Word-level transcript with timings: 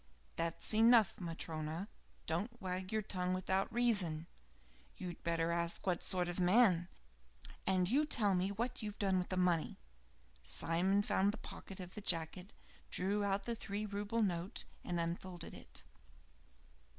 "That's 0.35 0.73
enough, 0.73 1.17
Matryona. 1.21 1.87
Don't 2.25 2.59
wag 2.59 2.91
your 2.91 3.03
tongue 3.03 3.35
without 3.35 3.71
reason. 3.71 4.25
You 4.97 5.09
had 5.09 5.21
better 5.23 5.51
ask 5.51 5.85
what 5.85 6.01
sort 6.01 6.27
of 6.27 6.39
man" 6.39 6.87
"And 7.67 7.87
you 7.87 8.07
tell 8.07 8.33
me 8.33 8.49
what 8.49 8.81
you've 8.81 8.97
done 8.97 9.19
with 9.19 9.29
the 9.29 9.37
money?" 9.37 9.77
Simon 10.41 11.03
found 11.03 11.31
the 11.31 11.37
pocket 11.37 11.79
of 11.79 11.93
the 11.93 12.01
jacket, 12.01 12.55
drew 12.89 13.23
out 13.23 13.43
the 13.43 13.53
three 13.53 13.85
rouble 13.85 14.23
note, 14.23 14.63
and 14.83 14.99
unfolded 14.99 15.53
it. 15.53 15.83